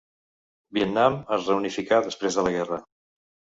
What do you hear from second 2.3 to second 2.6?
de la